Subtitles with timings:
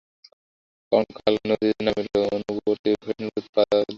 [0.91, 3.89] কঙ্কাল নদীতে নামিল, অনুবর্তী ফণিভূষণও জলে পা দিল।